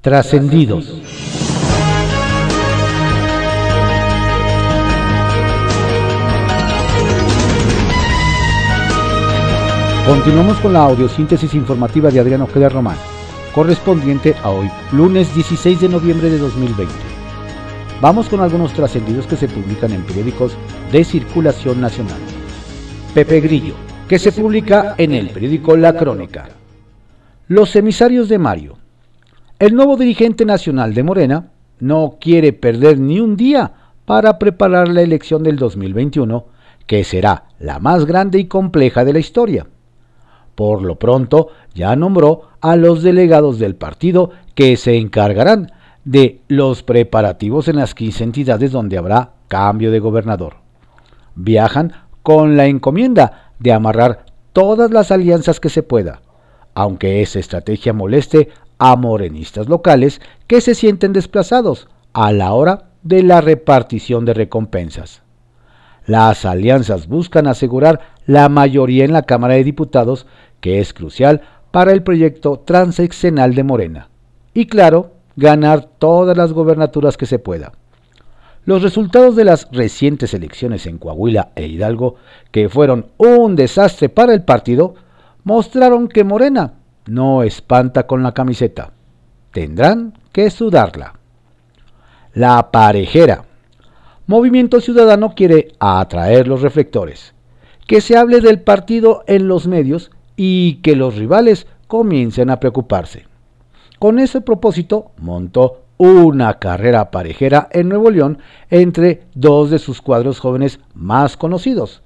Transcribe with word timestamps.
Trascendidos. 0.00 0.94
Continuamos 10.06 10.56
con 10.60 10.72
la 10.72 10.84
audiosíntesis 10.84 11.52
informativa 11.52 12.10
de 12.10 12.18
Adriano 12.18 12.44
Ojeda 12.44 12.70
Román, 12.70 12.96
correspondiente 13.54 14.34
a 14.42 14.48
hoy, 14.48 14.70
lunes 14.92 15.34
16 15.34 15.82
de 15.82 15.90
noviembre 15.90 16.30
de 16.30 16.38
2020. 16.38 16.94
Vamos 18.00 18.30
con 18.30 18.40
algunos 18.40 18.72
trascendidos 18.72 19.26
que 19.26 19.36
se 19.36 19.48
publican 19.48 19.92
en 19.92 20.02
periódicos 20.04 20.56
de 20.90 21.04
circulación 21.04 21.78
nacional. 21.78 22.20
Pepe 23.12 23.42
Grillo, 23.42 23.74
que 24.08 24.18
se 24.18 24.32
publica 24.32 24.94
en 24.96 25.12
el 25.12 25.28
periódico 25.28 25.76
La 25.76 25.92
Crónica. 25.92 26.48
Los 27.48 27.76
emisarios 27.76 28.30
de 28.30 28.38
Mario. 28.38 28.79
El 29.60 29.74
nuevo 29.74 29.98
dirigente 29.98 30.46
nacional 30.46 30.94
de 30.94 31.02
Morena 31.02 31.50
no 31.80 32.16
quiere 32.18 32.54
perder 32.54 32.98
ni 32.98 33.20
un 33.20 33.36
día 33.36 33.72
para 34.06 34.38
preparar 34.38 34.88
la 34.88 35.02
elección 35.02 35.42
del 35.42 35.56
2021, 35.56 36.46
que 36.86 37.04
será 37.04 37.44
la 37.58 37.78
más 37.78 38.06
grande 38.06 38.38
y 38.38 38.46
compleja 38.46 39.04
de 39.04 39.12
la 39.12 39.18
historia. 39.18 39.66
Por 40.54 40.80
lo 40.80 40.98
pronto, 40.98 41.48
ya 41.74 41.94
nombró 41.94 42.48
a 42.62 42.74
los 42.76 43.02
delegados 43.02 43.58
del 43.58 43.74
partido 43.76 44.30
que 44.54 44.78
se 44.78 44.96
encargarán 44.96 45.70
de 46.06 46.40
los 46.48 46.82
preparativos 46.82 47.68
en 47.68 47.76
las 47.76 47.94
15 47.94 48.24
entidades 48.24 48.72
donde 48.72 48.96
habrá 48.96 49.32
cambio 49.48 49.90
de 49.90 50.00
gobernador. 50.00 50.54
Viajan 51.34 51.92
con 52.22 52.56
la 52.56 52.64
encomienda 52.64 53.52
de 53.58 53.74
amarrar 53.74 54.24
todas 54.54 54.90
las 54.90 55.10
alianzas 55.10 55.60
que 55.60 55.68
se 55.68 55.82
pueda, 55.82 56.22
aunque 56.72 57.20
esa 57.20 57.38
estrategia 57.38 57.92
moleste 57.92 58.48
a 58.80 58.96
morenistas 58.96 59.68
locales 59.68 60.20
que 60.46 60.60
se 60.62 60.74
sienten 60.74 61.12
desplazados 61.12 61.86
a 62.14 62.32
la 62.32 62.54
hora 62.54 62.88
de 63.02 63.22
la 63.22 63.42
repartición 63.42 64.24
de 64.24 64.34
recompensas. 64.34 65.22
Las 66.06 66.46
alianzas 66.46 67.06
buscan 67.06 67.46
asegurar 67.46 68.00
la 68.26 68.48
mayoría 68.48 69.04
en 69.04 69.12
la 69.12 69.22
Cámara 69.22 69.54
de 69.54 69.64
Diputados, 69.64 70.26
que 70.60 70.80
es 70.80 70.94
crucial 70.94 71.42
para 71.70 71.92
el 71.92 72.02
proyecto 72.02 72.58
transeccional 72.64 73.54
de 73.54 73.64
Morena. 73.64 74.08
Y 74.54 74.66
claro, 74.66 75.12
ganar 75.36 75.86
todas 75.98 76.36
las 76.36 76.54
gobernaturas 76.54 77.18
que 77.18 77.26
se 77.26 77.38
pueda. 77.38 77.72
Los 78.64 78.82
resultados 78.82 79.36
de 79.36 79.44
las 79.44 79.68
recientes 79.72 80.32
elecciones 80.32 80.86
en 80.86 80.96
Coahuila 80.96 81.50
e 81.54 81.66
Hidalgo, 81.66 82.16
que 82.50 82.70
fueron 82.70 83.08
un 83.18 83.56
desastre 83.56 84.08
para 84.08 84.32
el 84.32 84.42
partido, 84.42 84.94
mostraron 85.44 86.08
que 86.08 86.24
Morena 86.24 86.79
no 87.06 87.42
espanta 87.42 88.06
con 88.06 88.22
la 88.22 88.32
camiseta. 88.32 88.92
Tendrán 89.52 90.14
que 90.32 90.50
sudarla. 90.50 91.14
La 92.34 92.70
parejera. 92.70 93.44
Movimiento 94.26 94.80
Ciudadano 94.80 95.34
quiere 95.34 95.72
atraer 95.80 96.46
los 96.46 96.62
reflectores, 96.62 97.34
que 97.88 98.00
se 98.00 98.16
hable 98.16 98.40
del 98.40 98.60
partido 98.60 99.24
en 99.26 99.48
los 99.48 99.66
medios 99.66 100.12
y 100.36 100.74
que 100.82 100.94
los 100.94 101.16
rivales 101.16 101.66
comiencen 101.88 102.50
a 102.50 102.60
preocuparse. 102.60 103.26
Con 103.98 104.20
ese 104.20 104.40
propósito 104.40 105.10
montó 105.18 105.82
una 105.98 106.58
carrera 106.58 107.10
parejera 107.10 107.68
en 107.72 107.88
Nuevo 107.88 108.10
León 108.10 108.38
entre 108.70 109.24
dos 109.34 109.70
de 109.70 109.78
sus 109.78 110.00
cuadros 110.00 110.38
jóvenes 110.38 110.80
más 110.94 111.36
conocidos, 111.36 112.02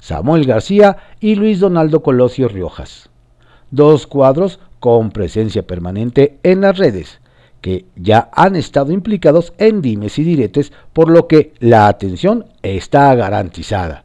Samuel 0.00 0.46
García 0.46 0.96
y 1.20 1.34
Luis 1.34 1.60
Donaldo 1.60 2.02
Colosio 2.02 2.48
Riojas. 2.48 3.10
Dos 3.74 4.06
cuadros 4.06 4.60
con 4.78 5.10
presencia 5.10 5.66
permanente 5.66 6.38
en 6.44 6.60
las 6.60 6.78
redes, 6.78 7.18
que 7.60 7.86
ya 7.96 8.30
han 8.32 8.54
estado 8.54 8.92
implicados 8.92 9.52
en 9.58 9.82
dimes 9.82 10.16
y 10.20 10.22
diretes, 10.22 10.72
por 10.92 11.10
lo 11.10 11.26
que 11.26 11.54
la 11.58 11.88
atención 11.88 12.44
está 12.62 13.12
garantizada, 13.16 14.04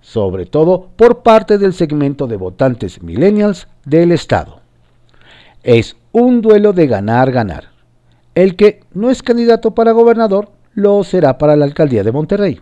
sobre 0.00 0.46
todo 0.46 0.90
por 0.94 1.24
parte 1.24 1.58
del 1.58 1.72
segmento 1.72 2.28
de 2.28 2.36
votantes 2.36 3.02
millennials 3.02 3.66
del 3.84 4.12
Estado. 4.12 4.60
Es 5.64 5.96
un 6.12 6.40
duelo 6.40 6.72
de 6.72 6.86
ganar-ganar. 6.86 7.70
El 8.36 8.54
que 8.54 8.84
no 8.94 9.10
es 9.10 9.24
candidato 9.24 9.74
para 9.74 9.90
gobernador 9.90 10.52
lo 10.74 11.02
será 11.02 11.36
para 11.36 11.56
la 11.56 11.64
alcaldía 11.64 12.04
de 12.04 12.12
Monterrey. 12.12 12.60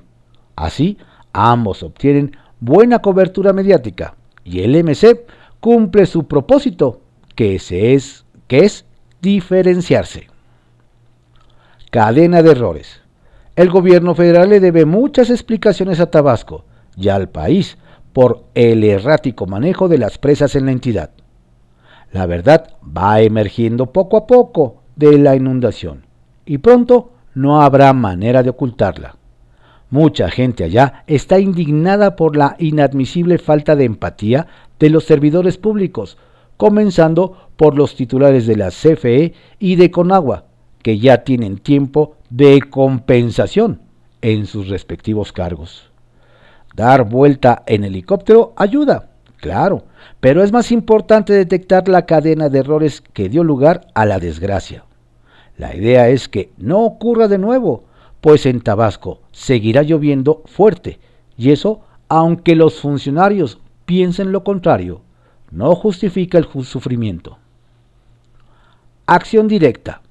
Así, 0.57 0.97
ambos 1.35 1.83
obtienen 1.83 2.35
buena 2.59 3.01
cobertura 3.01 3.53
mediática 3.53 4.15
y 4.45 4.61
el 4.61 4.83
MC 4.83 5.27
cumple 5.61 6.07
su 6.07 6.27
propósito, 6.27 7.01
que, 7.35 7.55
es, 7.57 8.25
que 8.47 8.59
es 8.61 8.85
diferenciarse. 9.21 10.29
Cadena 11.91 12.43
de 12.43 12.51
errores. 12.51 13.01
El 13.57 13.71
gobierno 13.71 14.15
federal 14.15 14.51
le 14.51 14.61
debe 14.61 14.85
muchas 14.85 15.31
explicaciones 15.31 16.01
a 16.01 16.11
Tabasco 16.11 16.65
y 16.97 17.09
al 17.09 17.29
país 17.29 17.79
por 18.13 18.45
el 18.55 18.85
errático 18.85 19.47
manejo 19.47 19.89
de 19.89 19.99
las 19.99 20.19
presas 20.19 20.55
en 20.55 20.67
la 20.67 20.73
entidad. 20.73 21.11
La 22.13 22.27
verdad 22.27 22.75
va 22.85 23.21
emergiendo 23.21 23.93
poco 23.93 24.17
a 24.17 24.27
poco 24.27 24.83
de 24.97 25.19
la 25.19 25.37
inundación 25.37 26.07
y 26.47 26.59
pronto 26.59 27.13
no 27.35 27.63
habrá 27.63 27.93
manera 27.93 28.43
de 28.43 28.51
ocultarla. 28.51 29.17
Mucha 29.91 30.31
gente 30.31 30.65
allá 30.65 31.05
está 31.07 31.39
indignada 31.39 32.15
por 32.15 32.37
la 32.37 32.57
inadmisible 32.59 33.39
falta 33.39 33.75
de 33.75 33.85
empatía 33.85 34.47
de 34.79 34.91
los 34.91 35.05
servidores 35.05 35.59
públicos, 35.59 36.19
comenzando 36.57 37.49
por 37.57 37.77
los 37.77 37.95
titulares 37.95 38.47
de 38.47 38.57
la 38.57 38.71
CFE 38.71 39.33
y 39.59 39.77
de 39.77 39.91
Conagua, 39.91 40.45
que 40.83 40.99
ya 40.99 41.25
tienen 41.25 41.59
tiempo 41.59 42.17
de 42.31 42.61
compensación 42.63 43.81
en 44.23 44.47
sus 44.47 44.69
respectivos 44.69 45.33
cargos. 45.33 45.91
Dar 46.75 47.09
vuelta 47.09 47.63
en 47.67 47.85
helicóptero 47.85 48.53
ayuda, 48.57 49.09
claro, 49.39 49.85
pero 50.21 50.43
es 50.43 50.53
más 50.53 50.71
importante 50.71 51.33
detectar 51.33 51.89
la 51.89 52.07
cadena 52.07 52.49
de 52.49 52.61
errores 52.61 53.01
que 53.01 53.29
dio 53.29 53.45
lugar 53.45 53.89
a 53.95 54.05
la 54.05 54.19
desgracia. 54.19 54.85
La 55.57 55.75
idea 55.75 56.09
es 56.09 56.29
que 56.29 56.51
no 56.57 56.85
ocurra 56.85 57.27
de 57.27 57.39
nuevo, 57.39 57.85
pues 58.21 58.47
en 58.47 58.61
Tabasco 58.61 59.21
seguirá 59.33 59.83
lloviendo 59.83 60.43
fuerte, 60.47 60.99
y 61.37 61.51
eso, 61.51 61.81
aunque 62.09 62.55
los 62.55 62.81
funcionarios 62.81 63.59
piensen 63.89 64.33
lo 64.33 64.45
contrario, 64.45 65.01
no 65.51 65.75
justifica 65.75 66.37
el 66.37 66.47
sufrimiento. 66.63 67.39
Acción 69.07 69.49
directa. 69.49 70.03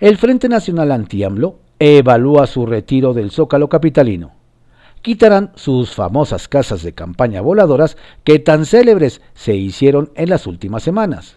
El 0.00 0.18
Frente 0.18 0.48
Nacional 0.48 0.90
Anti-AMLO 0.90 1.60
evalúa 1.78 2.48
su 2.48 2.66
retiro 2.66 3.14
del 3.14 3.30
Zócalo 3.30 3.68
capitalino. 3.68 4.32
Quitarán 5.00 5.52
sus 5.54 5.94
famosas 5.94 6.48
casas 6.48 6.82
de 6.82 6.92
campaña 6.92 7.40
voladoras 7.40 7.96
que 8.24 8.40
tan 8.40 8.66
célebres 8.66 9.22
se 9.34 9.54
hicieron 9.54 10.10
en 10.16 10.28
las 10.28 10.48
últimas 10.48 10.82
semanas. 10.82 11.36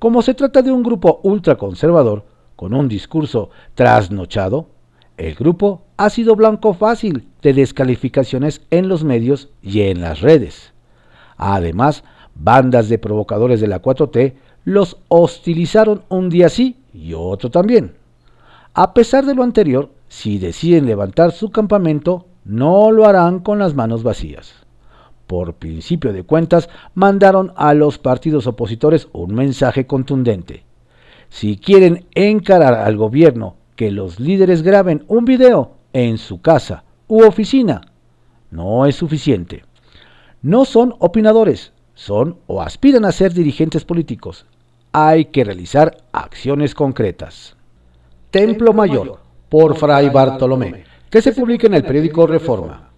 Como 0.00 0.22
se 0.22 0.34
trata 0.34 0.60
de 0.60 0.72
un 0.72 0.82
grupo 0.82 1.20
ultraconservador 1.22 2.26
con 2.56 2.74
un 2.74 2.88
discurso 2.88 3.50
trasnochado, 3.76 4.70
el 5.18 5.36
grupo 5.36 5.84
ha 5.98 6.10
sido 6.10 6.34
blanco 6.34 6.74
fácil 6.74 7.28
de 7.42 7.52
descalificaciones 7.52 8.62
en 8.70 8.88
los 8.88 9.04
medios 9.04 9.50
y 9.62 9.82
en 9.82 10.00
las 10.00 10.20
redes. 10.20 10.72
Además, 11.36 12.04
bandas 12.34 12.88
de 12.88 12.98
provocadores 12.98 13.60
de 13.60 13.68
la 13.68 13.82
4T 13.82 14.34
los 14.64 14.98
hostilizaron 15.08 16.02
un 16.08 16.28
día 16.28 16.48
sí 16.48 16.76
y 16.92 17.14
otro 17.14 17.50
también. 17.50 17.94
A 18.74 18.94
pesar 18.94 19.24
de 19.24 19.34
lo 19.34 19.42
anterior, 19.42 19.90
si 20.08 20.38
deciden 20.38 20.86
levantar 20.86 21.32
su 21.32 21.50
campamento, 21.50 22.26
no 22.44 22.90
lo 22.90 23.06
harán 23.06 23.40
con 23.40 23.58
las 23.58 23.74
manos 23.74 24.02
vacías. 24.02 24.54
Por 25.26 25.54
principio 25.54 26.12
de 26.12 26.22
cuentas, 26.22 26.68
mandaron 26.94 27.52
a 27.56 27.74
los 27.74 27.98
partidos 27.98 28.46
opositores 28.46 29.08
un 29.12 29.34
mensaje 29.34 29.86
contundente. 29.86 30.64
Si 31.28 31.56
quieren 31.56 32.06
encarar 32.14 32.74
al 32.74 32.96
gobierno 32.96 33.56
que 33.74 33.90
los 33.90 34.20
líderes 34.20 34.62
graben 34.62 35.04
un 35.08 35.24
video 35.24 35.72
en 35.92 36.18
su 36.18 36.40
casa 36.40 36.84
u 37.08 37.24
oficina, 37.24 37.80
no 38.50 38.86
es 38.86 38.94
suficiente. 38.94 39.64
No 40.42 40.64
son 40.64 40.94
opinadores, 40.98 41.72
son 41.94 42.38
o 42.46 42.62
aspiran 42.62 43.04
a 43.04 43.12
ser 43.12 43.32
dirigentes 43.32 43.84
políticos. 43.84 44.46
Hay 44.92 45.26
que 45.26 45.44
realizar 45.44 45.96
acciones 46.12 46.74
concretas. 46.74 47.56
Templo 48.30 48.72
Mayor, 48.72 49.20
por 49.48 49.76
Fray 49.76 50.08
Bartolomé, 50.10 50.84
que 51.10 51.22
se 51.22 51.32
publica 51.32 51.66
en 51.66 51.74
el 51.74 51.84
periódico 51.84 52.26
Reforma. 52.26 52.90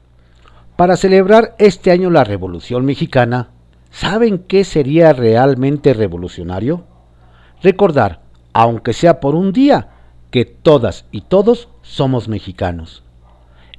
Para 0.76 0.96
celebrar 0.96 1.55
este 1.58 1.90
año 1.90 2.11
la 2.11 2.25
Revolución 2.25 2.85
Mexicana, 2.85 3.50
¿saben 3.91 4.38
qué 4.38 4.64
sería 4.64 5.12
realmente 5.12 5.94
revolucionario? 5.94 6.84
Recordar, 7.62 8.20
aunque 8.52 8.93
sea 8.93 9.20
por 9.20 9.34
un 9.34 9.52
día, 9.52 9.91
que 10.31 10.44
todas 10.44 11.06
y 11.11 11.23
todos 11.23 11.69
somos 11.82 12.29
mexicanos. 12.29 13.02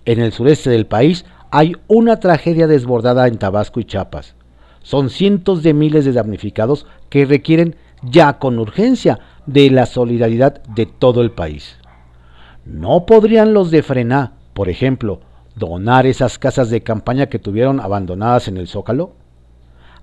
En 0.05 0.19
el 0.19 0.31
sureste 0.31 0.69
del 0.69 0.87
país 0.87 1.25
hay 1.51 1.75
una 1.87 2.19
tragedia 2.19 2.67
desbordada 2.67 3.27
en 3.27 3.37
Tabasco 3.37 3.79
y 3.79 3.85
Chiapas 3.85 4.35
son 4.81 5.09
cientos 5.09 5.63
de 5.63 5.73
miles 5.73 6.05
de 6.05 6.13
damnificados 6.13 6.85
que 7.09 7.25
requieren 7.25 7.75
ya 8.01 8.39
con 8.39 8.59
urgencia 8.59 9.19
de 9.45 9.69
la 9.69 9.85
solidaridad 9.85 10.63
de 10.63 10.85
todo 10.85 11.21
el 11.21 11.31
país. 11.31 11.77
¿No 12.65 13.05
podrían 13.05 13.53
los 13.53 13.71
de 13.71 13.83
Frená, 13.83 14.33
por 14.53 14.69
ejemplo, 14.69 15.21
donar 15.55 16.05
esas 16.05 16.39
casas 16.39 16.69
de 16.69 16.81
campaña 16.81 17.27
que 17.27 17.39
tuvieron 17.39 17.79
abandonadas 17.79 18.47
en 18.47 18.57
el 18.57 18.67
Zócalo? 18.67 19.13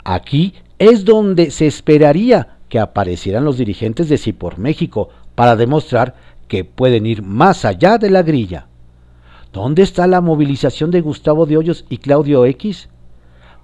Aquí 0.04 0.54
es 0.78 1.04
donde 1.04 1.50
se 1.50 1.66
esperaría 1.66 2.58
que 2.68 2.78
aparecieran 2.78 3.44
los 3.44 3.58
dirigentes 3.58 4.08
de 4.08 4.18
Sí 4.18 4.32
por 4.32 4.58
México 4.58 5.08
para 5.34 5.56
demostrar 5.56 6.14
que 6.48 6.64
pueden 6.64 7.06
ir 7.06 7.22
más 7.22 7.64
allá 7.64 7.98
de 7.98 8.10
la 8.10 8.22
grilla. 8.22 8.65
¿Dónde 9.52 9.82
está 9.82 10.06
la 10.06 10.20
movilización 10.20 10.90
de 10.90 11.00
Gustavo 11.00 11.46
de 11.46 11.56
Hoyos 11.56 11.84
y 11.88 11.98
Claudio 11.98 12.44
X 12.44 12.88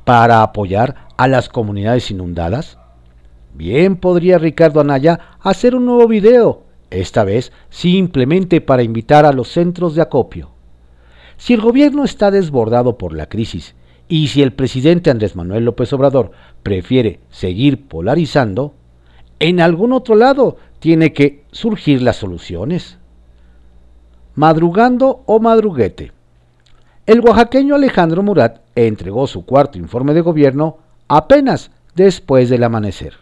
para 0.04 0.42
apoyar 0.42 1.08
a 1.16 1.28
las 1.28 1.48
comunidades 1.48 2.10
inundadas? 2.10 2.78
Bien 3.54 3.96
podría 3.96 4.38
Ricardo 4.38 4.80
Anaya 4.80 5.20
hacer 5.40 5.74
un 5.74 5.84
nuevo 5.84 6.08
video, 6.08 6.62
esta 6.90 7.24
vez 7.24 7.52
simplemente 7.68 8.60
para 8.60 8.82
invitar 8.82 9.26
a 9.26 9.32
los 9.32 9.48
centros 9.48 9.94
de 9.94 10.02
acopio. 10.02 10.50
Si 11.36 11.54
el 11.54 11.60
gobierno 11.60 12.04
está 12.04 12.30
desbordado 12.30 12.96
por 12.96 13.12
la 13.12 13.28
crisis 13.28 13.74
y 14.08 14.28
si 14.28 14.42
el 14.42 14.52
presidente 14.52 15.10
Andrés 15.10 15.36
Manuel 15.36 15.64
López 15.64 15.92
Obrador 15.92 16.30
prefiere 16.62 17.20
seguir 17.30 17.88
polarizando, 17.88 18.74
en 19.38 19.60
algún 19.60 19.92
otro 19.92 20.14
lado 20.14 20.56
tiene 20.78 21.12
que 21.12 21.44
surgir 21.50 22.00
las 22.00 22.16
soluciones. 22.16 22.98
Madrugando 24.34 25.22
o 25.26 25.40
madruguete. 25.40 26.12
El 27.04 27.20
oaxaqueño 27.20 27.74
Alejandro 27.74 28.22
Murat 28.22 28.60
entregó 28.74 29.26
su 29.26 29.44
cuarto 29.44 29.76
informe 29.76 30.14
de 30.14 30.22
gobierno 30.22 30.78
apenas 31.06 31.70
después 31.94 32.48
del 32.48 32.64
amanecer. 32.64 33.14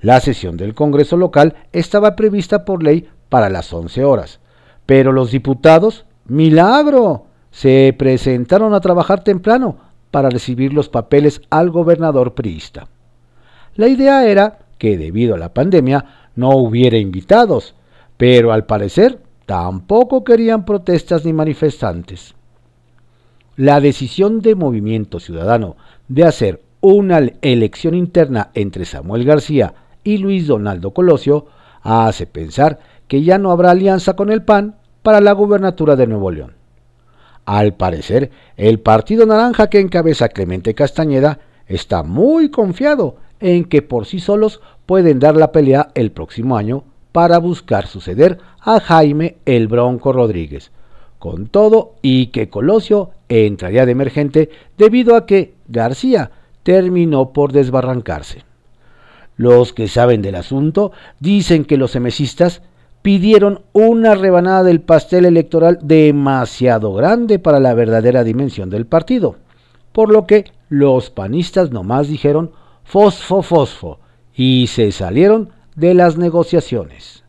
La 0.00 0.20
sesión 0.20 0.56
del 0.56 0.74
Congreso 0.74 1.16
local 1.16 1.56
estaba 1.72 2.14
prevista 2.14 2.64
por 2.64 2.84
ley 2.84 3.08
para 3.28 3.50
las 3.50 3.72
11 3.72 4.04
horas, 4.04 4.38
pero 4.86 5.10
los 5.10 5.32
diputados, 5.32 6.04
milagro, 6.26 7.26
se 7.50 7.92
presentaron 7.98 8.74
a 8.74 8.80
trabajar 8.80 9.24
temprano 9.24 9.76
para 10.12 10.30
recibir 10.30 10.72
los 10.72 10.88
papeles 10.88 11.42
al 11.50 11.70
gobernador 11.70 12.34
priista. 12.34 12.86
La 13.74 13.88
idea 13.88 14.24
era 14.24 14.60
que 14.78 14.96
debido 14.96 15.34
a 15.34 15.38
la 15.38 15.52
pandemia 15.52 16.30
no 16.36 16.50
hubiera 16.50 16.98
invitados, 16.98 17.74
pero 18.16 18.52
al 18.52 18.66
parecer 18.66 19.18
tampoco 19.48 20.24
querían 20.24 20.66
protestas 20.66 21.24
ni 21.24 21.32
manifestantes. 21.32 22.34
La 23.56 23.80
decisión 23.80 24.42
de 24.42 24.54
Movimiento 24.54 25.20
Ciudadano 25.20 25.76
de 26.06 26.24
hacer 26.24 26.62
una 26.82 27.18
elección 27.40 27.94
interna 27.94 28.50
entre 28.52 28.84
Samuel 28.84 29.24
García 29.24 29.72
y 30.04 30.18
Luis 30.18 30.46
Donaldo 30.46 30.90
Colosio 30.90 31.46
hace 31.80 32.26
pensar 32.26 32.78
que 33.08 33.22
ya 33.22 33.38
no 33.38 33.50
habrá 33.50 33.70
alianza 33.70 34.16
con 34.16 34.30
el 34.30 34.42
PAN 34.42 34.76
para 35.02 35.22
la 35.22 35.32
gubernatura 35.32 35.96
de 35.96 36.06
Nuevo 36.06 36.30
León. 36.30 36.52
Al 37.46 37.72
parecer, 37.72 38.30
el 38.58 38.80
Partido 38.80 39.24
Naranja 39.24 39.70
que 39.70 39.80
encabeza 39.80 40.28
Clemente 40.28 40.74
Castañeda 40.74 41.38
está 41.66 42.02
muy 42.02 42.50
confiado 42.50 43.16
en 43.40 43.64
que 43.64 43.80
por 43.80 44.04
sí 44.04 44.20
solos 44.20 44.60
pueden 44.84 45.18
dar 45.18 45.36
la 45.36 45.52
pelea 45.52 45.88
el 45.94 46.10
próximo 46.12 46.58
año 46.58 46.84
para 47.12 47.38
buscar 47.38 47.86
suceder 47.86 48.38
a 48.60 48.80
Jaime 48.80 49.36
el 49.44 49.68
Bronco 49.68 50.12
Rodríguez. 50.12 50.70
Con 51.18 51.48
todo 51.48 51.94
y 52.02 52.26
que 52.26 52.48
Colosio 52.48 53.10
entraría 53.28 53.86
de 53.86 53.92
emergente 53.92 54.50
debido 54.76 55.16
a 55.16 55.26
que 55.26 55.54
García 55.66 56.30
terminó 56.62 57.32
por 57.32 57.52
desbarrancarse. 57.52 58.44
Los 59.36 59.72
que 59.72 59.88
saben 59.88 60.22
del 60.22 60.34
asunto 60.34 60.92
dicen 61.20 61.64
que 61.64 61.76
los 61.76 61.96
emesistas 61.96 62.62
pidieron 63.02 63.62
una 63.72 64.14
rebanada 64.14 64.64
del 64.64 64.80
pastel 64.80 65.24
electoral 65.24 65.78
demasiado 65.82 66.92
grande 66.92 67.38
para 67.38 67.60
la 67.60 67.74
verdadera 67.74 68.24
dimensión 68.24 68.70
del 68.70 68.86
partido, 68.86 69.36
por 69.92 70.10
lo 70.10 70.26
que 70.26 70.50
los 70.68 71.10
panistas 71.10 71.70
nomás 71.70 72.08
dijeron 72.08 72.50
fosfo, 72.84 73.42
fosfo, 73.42 74.00
y 74.34 74.66
se 74.66 74.92
salieron 74.92 75.50
de 75.78 75.94
las 75.94 76.16
negociaciones. 76.16 77.24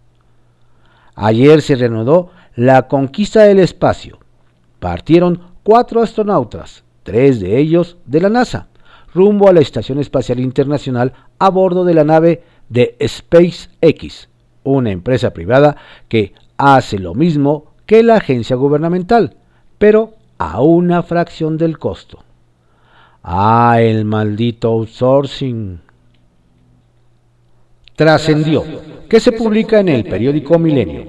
Ayer 1.15 1.61
se 1.61 1.75
reanudó 1.75 2.31
la 2.55 2.87
conquista 2.87 3.43
del 3.43 3.59
espacio. 3.59 4.19
Partieron 4.79 5.41
cuatro 5.63 6.01
astronautas, 6.01 6.83
tres 7.03 7.39
de 7.39 7.57
ellos 7.57 7.97
de 8.05 8.21
la 8.21 8.29
NASA, 8.29 8.67
rumbo 9.13 9.47
a 9.49 9.53
la 9.53 9.59
Estación 9.59 9.99
Espacial 9.99 10.39
Internacional 10.39 11.13
a 11.37 11.49
bordo 11.49 11.85
de 11.85 11.93
la 11.93 12.03
nave 12.03 12.43
de 12.69 12.95
SpaceX, 13.05 14.29
una 14.63 14.91
empresa 14.91 15.31
privada 15.31 15.75
que 16.07 16.33
hace 16.57 16.99
lo 16.99 17.13
mismo 17.13 17.73
que 17.85 18.03
la 18.03 18.15
agencia 18.15 18.55
gubernamental, 18.55 19.35
pero 19.77 20.13
a 20.37 20.61
una 20.61 21.03
fracción 21.03 21.57
del 21.57 21.77
costo. 21.77 22.23
Ah, 23.21 23.77
el 23.79 24.05
maldito 24.05 24.69
outsourcing. 24.69 25.81
Trascendió, 27.99 28.63
que 29.09 29.19
se 29.19 29.33
publica 29.33 29.81
en 29.81 29.89
el 29.89 30.05
periódico 30.05 30.57
Milenio. 30.57 31.03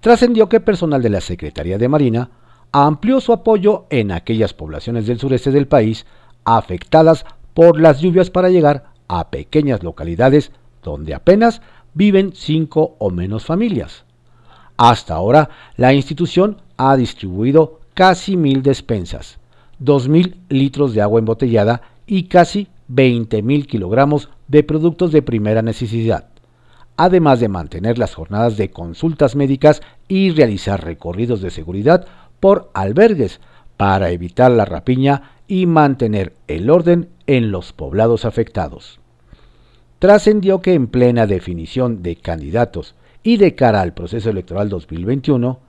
Trascendió 0.00 0.48
que 0.48 0.60
personal 0.60 1.02
de 1.02 1.10
la 1.10 1.20
Secretaría 1.20 1.76
de 1.76 1.90
Marina 1.90 2.30
amplió 2.72 3.20
su 3.20 3.34
apoyo 3.34 3.84
en 3.90 4.10
aquellas 4.10 4.54
poblaciones 4.54 5.06
del 5.06 5.18
sureste 5.18 5.50
del 5.50 5.68
país 5.68 6.06
afectadas 6.42 7.26
por 7.52 7.78
las 7.78 8.00
lluvias 8.00 8.30
para 8.30 8.48
llegar 8.48 8.84
a 9.08 9.28
pequeñas 9.28 9.82
localidades 9.82 10.52
donde 10.82 11.12
apenas 11.12 11.60
viven 11.92 12.32
cinco 12.34 12.96
o 12.98 13.10
menos 13.10 13.44
familias. 13.44 14.04
Hasta 14.78 15.16
ahora, 15.16 15.50
la 15.76 15.92
institución 15.92 16.62
ha 16.78 16.96
distribuido 16.96 17.80
casi 17.92 18.38
mil 18.38 18.62
despensas, 18.62 19.36
2.000 19.84 20.34
litros 20.48 20.94
de 20.94 21.02
agua 21.02 21.18
embotellada 21.18 21.82
y 22.06 22.22
casi 22.22 22.68
20.000 22.90 23.66
kilogramos 23.66 24.28
de 24.48 24.62
productos 24.62 25.12
de 25.12 25.22
primera 25.22 25.62
necesidad, 25.62 26.28
además 26.96 27.40
de 27.40 27.48
mantener 27.48 27.98
las 27.98 28.14
jornadas 28.14 28.56
de 28.56 28.70
consultas 28.70 29.36
médicas 29.36 29.82
y 30.08 30.30
realizar 30.30 30.84
recorridos 30.84 31.40
de 31.40 31.50
seguridad 31.50 32.06
por 32.40 32.70
albergues 32.74 33.40
para 33.76 34.10
evitar 34.10 34.50
la 34.50 34.64
rapiña 34.64 35.32
y 35.48 35.66
mantener 35.66 36.34
el 36.48 36.70
orden 36.70 37.08
en 37.26 37.50
los 37.50 37.72
poblados 37.72 38.24
afectados. 38.24 39.00
Trascendió 39.98 40.60
que 40.60 40.74
en 40.74 40.88
plena 40.88 41.26
definición 41.26 42.02
de 42.02 42.16
candidatos 42.16 42.94
y 43.22 43.38
de 43.38 43.54
cara 43.54 43.80
al 43.80 43.94
proceso 43.94 44.30
electoral 44.30 44.68
2021, 44.68 45.60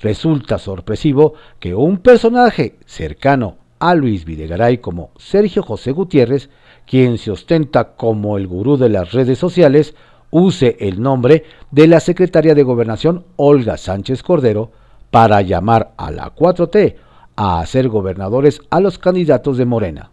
Resulta 0.00 0.58
sorpresivo 0.58 1.34
que 1.60 1.74
un 1.74 1.98
personaje 1.98 2.76
cercano 2.84 3.56
a 3.78 3.94
Luis 3.94 4.24
Videgaray 4.24 4.78
como 4.78 5.10
Sergio 5.16 5.62
José 5.62 5.92
Gutiérrez, 5.92 6.50
quien 6.86 7.18
se 7.18 7.30
ostenta 7.30 7.94
como 7.96 8.36
el 8.36 8.46
gurú 8.46 8.76
de 8.76 8.88
las 8.88 9.12
redes 9.12 9.38
sociales, 9.38 9.94
use 10.30 10.76
el 10.80 11.00
nombre 11.00 11.44
de 11.70 11.86
la 11.86 12.00
secretaria 12.00 12.54
de 12.54 12.62
Gobernación 12.62 13.24
Olga 13.36 13.76
Sánchez 13.76 14.22
Cordero 14.22 14.70
para 15.10 15.42
llamar 15.42 15.92
a 15.96 16.10
la 16.10 16.34
4T 16.34 16.96
a 17.36 17.60
hacer 17.60 17.88
gobernadores 17.88 18.60
a 18.70 18.80
los 18.80 18.98
candidatos 18.98 19.56
de 19.56 19.64
Morena. 19.64 20.10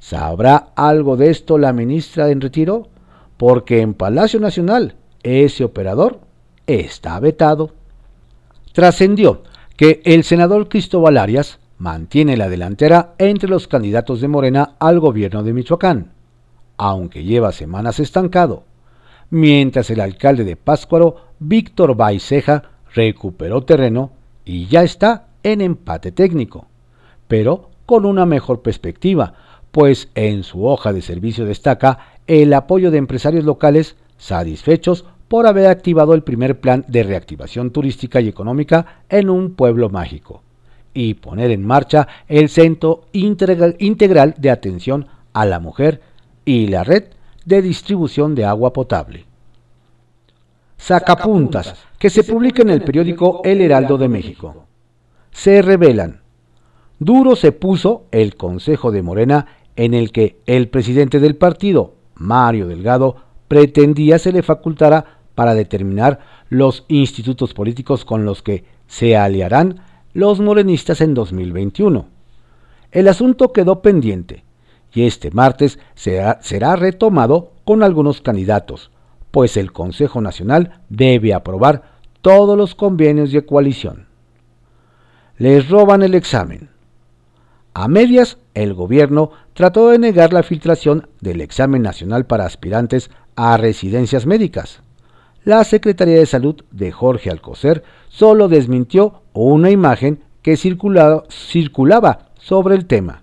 ¿Sabrá 0.00 0.68
algo 0.76 1.16
de 1.16 1.30
esto 1.30 1.58
la 1.58 1.72
ministra 1.72 2.30
en 2.30 2.40
retiro? 2.40 2.88
Porque 3.36 3.80
en 3.80 3.94
Palacio 3.94 4.40
Nacional 4.40 4.94
ese 5.22 5.64
operador 5.64 6.20
está 6.66 7.18
vetado 7.18 7.72
trascendió 8.78 9.42
que 9.76 10.00
el 10.04 10.22
senador 10.22 10.68
Cristóbal 10.68 11.16
Arias 11.16 11.58
mantiene 11.78 12.36
la 12.36 12.48
delantera 12.48 13.14
entre 13.18 13.48
los 13.48 13.68
candidatos 13.68 14.20
de 14.20 14.28
Morena 14.28 14.74
al 14.80 14.98
gobierno 14.98 15.42
de 15.42 15.52
Michoacán, 15.52 16.10
aunque 16.76 17.24
lleva 17.24 17.52
semanas 17.52 18.00
estancado, 18.00 18.64
mientras 19.30 19.90
el 19.90 20.00
alcalde 20.00 20.44
de 20.44 20.56
Páscuaro, 20.56 21.16
Víctor 21.38 21.96
Baiceja, 21.96 22.64
recuperó 22.94 23.62
terreno 23.62 24.10
y 24.44 24.66
ya 24.66 24.82
está 24.82 25.28
en 25.42 25.60
empate 25.60 26.10
técnico, 26.10 26.66
pero 27.28 27.70
con 27.86 28.04
una 28.04 28.26
mejor 28.26 28.60
perspectiva, 28.62 29.34
pues 29.70 30.08
en 30.14 30.42
su 30.42 30.66
hoja 30.66 30.92
de 30.92 31.02
servicio 31.02 31.44
destaca 31.44 31.98
el 32.26 32.52
apoyo 32.54 32.90
de 32.90 32.98
empresarios 32.98 33.44
locales 33.44 33.96
satisfechos 34.16 35.04
por 35.28 35.46
haber 35.46 35.66
activado 35.66 36.14
el 36.14 36.22
primer 36.22 36.58
plan 36.60 36.84
de 36.88 37.02
reactivación 37.02 37.70
turística 37.70 38.20
y 38.20 38.28
económica 38.28 39.02
en 39.08 39.30
un 39.30 39.54
pueblo 39.54 39.90
mágico 39.90 40.42
y 40.98 41.14
poner 41.14 41.52
en 41.52 41.64
marcha 41.64 42.08
el 42.26 42.48
Centro 42.48 43.02
Integral 43.12 44.34
de 44.36 44.50
Atención 44.50 45.06
a 45.32 45.46
la 45.46 45.60
Mujer 45.60 46.02
y 46.44 46.66
la 46.66 46.82
red 46.82 47.04
de 47.44 47.62
distribución 47.62 48.34
de 48.34 48.44
agua 48.44 48.72
potable. 48.72 49.24
Sacapuntas, 50.76 51.86
que 52.00 52.10
se 52.10 52.24
publica 52.24 52.62
en 52.62 52.70
el 52.70 52.82
periódico 52.82 53.42
El 53.44 53.60
Heraldo 53.60 53.96
de 53.96 54.08
México. 54.08 54.64
Se 55.30 55.62
revelan. 55.62 56.20
Duro 56.98 57.36
se 57.36 57.52
puso 57.52 58.06
el 58.10 58.34
Consejo 58.34 58.90
de 58.90 59.02
Morena 59.02 59.46
en 59.76 59.94
el 59.94 60.10
que 60.10 60.40
el 60.46 60.68
presidente 60.68 61.20
del 61.20 61.36
partido, 61.36 61.94
Mario 62.16 62.66
Delgado, 62.66 63.14
pretendía 63.46 64.18
se 64.18 64.32
le 64.32 64.42
facultara 64.42 65.20
para 65.36 65.54
determinar 65.54 66.18
los 66.48 66.84
institutos 66.88 67.54
políticos 67.54 68.04
con 68.04 68.24
los 68.24 68.42
que 68.42 68.64
se 68.88 69.16
aliarán 69.16 69.82
los 70.18 70.40
morenistas 70.40 71.00
en 71.00 71.14
2021. 71.14 72.08
El 72.90 73.06
asunto 73.06 73.52
quedó 73.52 73.82
pendiente 73.82 74.42
y 74.92 75.06
este 75.06 75.30
martes 75.30 75.78
será, 75.94 76.40
será 76.42 76.74
retomado 76.74 77.52
con 77.64 77.84
algunos 77.84 78.20
candidatos, 78.20 78.90
pues 79.30 79.56
el 79.56 79.70
Consejo 79.70 80.20
Nacional 80.20 80.80
debe 80.88 81.34
aprobar 81.34 82.00
todos 82.20 82.58
los 82.58 82.74
convenios 82.74 83.30
de 83.30 83.46
coalición. 83.46 84.08
Les 85.36 85.68
roban 85.68 86.02
el 86.02 86.16
examen. 86.16 86.68
A 87.72 87.86
medias, 87.86 88.38
el 88.54 88.74
gobierno 88.74 89.30
trató 89.54 89.90
de 89.90 90.00
negar 90.00 90.32
la 90.32 90.42
filtración 90.42 91.06
del 91.20 91.40
examen 91.40 91.82
nacional 91.82 92.26
para 92.26 92.44
aspirantes 92.44 93.08
a 93.36 93.56
residencias 93.56 94.26
médicas. 94.26 94.82
La 95.44 95.62
Secretaría 95.62 96.18
de 96.18 96.26
Salud 96.26 96.64
de 96.72 96.90
Jorge 96.90 97.30
Alcocer 97.30 97.84
solo 98.18 98.48
desmintió 98.48 99.22
una 99.32 99.70
imagen 99.70 100.24
que 100.42 100.56
circulaba, 100.56 101.22
sobre 102.40 102.74
el 102.74 102.86
tema. 102.86 103.22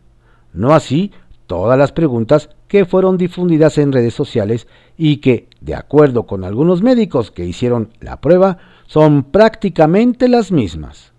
No 0.54 0.74
así 0.74 1.12
todas 1.48 1.78
las 1.78 1.92
preguntas 1.92 2.50
que 2.70 2.86
fueron 2.86 3.18
difundidas 3.18 3.78
en 3.78 3.92
redes 3.92 4.14
sociales 4.14 4.68
y 4.98 5.18
que, 5.18 5.50
de 5.60 5.75
acuerdo 5.75 6.25
con 6.25 6.46
algunos 6.46 6.82
médicos 6.82 7.30
que 7.30 7.44
hicieron 7.44 7.90
la 8.00 8.22
prueba, 8.22 8.58
son 8.88 9.24
prácticamente 9.24 10.30
las 10.30 10.54
mismas. 10.54 11.12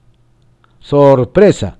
Sorpresa. 0.78 1.76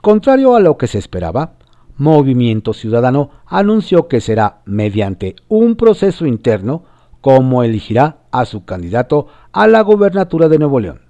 Contrario 0.00 0.56
a 0.56 0.60
lo 0.60 0.76
que 0.76 0.88
se 0.88 0.98
esperaba, 0.98 1.52
Movimiento 1.98 2.72
Ciudadano 2.72 3.30
anunció 3.46 4.08
que 4.08 4.20
será 4.20 4.62
mediante 4.64 5.36
un 5.46 5.76
proceso 5.76 6.26
interno 6.26 6.82
como 7.20 7.62
elegirá 7.62 8.22
a 8.32 8.44
su 8.44 8.64
candidato 8.64 9.28
a 9.52 9.68
la 9.68 9.82
gobernatura 9.82 10.48
de 10.48 10.58
Nuevo 10.58 10.80
León. 10.80 11.07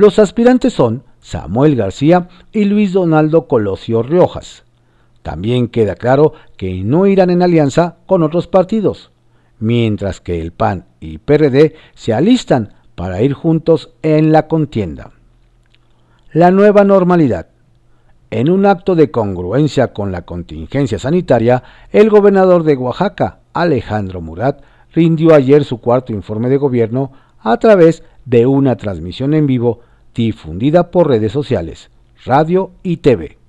Los 0.00 0.18
aspirantes 0.18 0.72
son 0.72 1.02
Samuel 1.20 1.76
García 1.76 2.30
y 2.52 2.64
Luis 2.64 2.94
Donaldo 2.94 3.46
Colosio 3.46 4.02
Riojas. 4.02 4.64
También 5.20 5.68
queda 5.68 5.94
claro 5.94 6.32
que 6.56 6.82
no 6.82 7.06
irán 7.06 7.28
en 7.28 7.42
alianza 7.42 7.96
con 8.06 8.22
otros 8.22 8.46
partidos, 8.46 9.10
mientras 9.58 10.22
que 10.22 10.40
el 10.40 10.52
PAN 10.52 10.86
y 11.00 11.18
PRD 11.18 11.74
se 11.92 12.14
alistan 12.14 12.72
para 12.94 13.20
ir 13.20 13.34
juntos 13.34 13.90
en 14.00 14.32
la 14.32 14.48
contienda. 14.48 15.10
La 16.32 16.50
nueva 16.50 16.82
normalidad. 16.82 17.48
En 18.30 18.48
un 18.48 18.64
acto 18.64 18.94
de 18.94 19.10
congruencia 19.10 19.92
con 19.92 20.12
la 20.12 20.22
contingencia 20.22 20.98
sanitaria, 20.98 21.62
el 21.92 22.08
gobernador 22.08 22.62
de 22.62 22.74
Oaxaca, 22.74 23.40
Alejandro 23.52 24.22
Murat, 24.22 24.62
rindió 24.94 25.34
ayer 25.34 25.62
su 25.62 25.78
cuarto 25.78 26.14
informe 26.14 26.48
de 26.48 26.56
gobierno 26.56 27.12
a 27.38 27.58
través 27.58 28.02
de 28.24 28.46
una 28.46 28.76
transmisión 28.76 29.34
en 29.34 29.46
vivo 29.46 29.80
difundida 30.14 30.90
por 30.90 31.08
redes 31.08 31.32
sociales, 31.32 31.90
radio 32.24 32.72
y 32.82 32.98
TV 32.98 33.40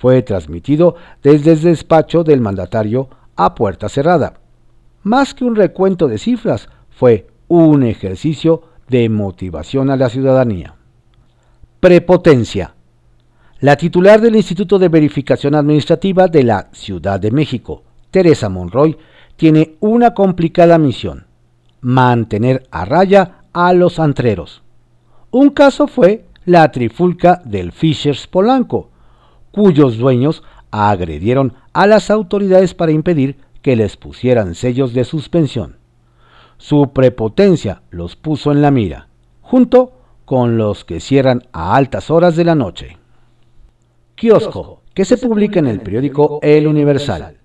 fue 0.00 0.22
transmitido 0.22 0.96
desde 1.22 1.52
el 1.52 1.60
despacho 1.60 2.24
del 2.24 2.40
mandatario 2.40 3.10
a 3.36 3.54
puerta 3.54 3.90
cerrada. 3.90 4.40
Más 5.02 5.34
que 5.34 5.44
un 5.44 5.54
recuento 5.54 6.08
de 6.08 6.16
cifras, 6.16 6.70
fue 6.88 7.26
un 7.48 7.82
ejercicio 7.82 8.62
de 8.88 9.10
motivación 9.10 9.90
a 9.90 9.96
la 9.96 10.08
ciudadanía. 10.08 10.74
Prepotencia. 11.80 12.74
La 13.60 13.76
titular 13.76 14.22
del 14.22 14.36
Instituto 14.36 14.78
de 14.78 14.88
Verificación 14.88 15.54
Administrativa 15.54 16.28
de 16.28 16.44
la 16.44 16.70
Ciudad 16.72 17.20
de 17.20 17.30
México, 17.30 17.82
Teresa 18.10 18.48
Monroy, 18.48 18.96
tiene 19.36 19.76
una 19.80 20.14
complicada 20.14 20.78
misión, 20.78 21.26
mantener 21.82 22.66
a 22.70 22.86
raya 22.86 23.42
a 23.52 23.74
los 23.74 23.98
antreros. 23.98 24.62
Un 25.30 25.50
caso 25.50 25.86
fue 25.86 26.24
la 26.44 26.72
trifulca 26.72 27.40
del 27.44 27.70
Fishers 27.70 28.26
Polanco, 28.26 28.90
cuyos 29.52 29.96
dueños 29.96 30.42
agredieron 30.70 31.54
a 31.72 31.86
las 31.86 32.10
autoridades 32.10 32.74
para 32.74 32.92
impedir 32.92 33.36
que 33.62 33.76
les 33.76 33.96
pusieran 33.96 34.54
sellos 34.54 34.92
de 34.92 35.04
suspensión. 35.04 35.76
Su 36.56 36.92
prepotencia 36.92 37.82
los 37.90 38.16
puso 38.16 38.50
en 38.52 38.60
la 38.60 38.70
mira, 38.70 39.08
junto 39.40 39.92
con 40.24 40.58
los 40.58 40.84
que 40.84 41.00
cierran 41.00 41.44
a 41.52 41.76
altas 41.76 42.10
horas 42.10 42.36
de 42.36 42.44
la 42.44 42.54
noche. 42.54 42.98
Kiosco, 44.16 44.82
que 44.94 45.04
se 45.04 45.16
publica 45.16 45.60
en 45.60 45.66
el 45.66 45.80
periódico 45.80 46.40
El 46.42 46.66
Universal. 46.66 47.38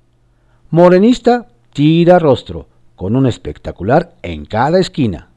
Morenista 0.71 1.47
tira 1.71 2.19
rostro, 2.19 2.67
con 2.95 3.15
un 3.15 3.27
espectacular 3.27 4.15
en 4.23 4.45
cada 4.45 4.79
esquina. 4.79 5.29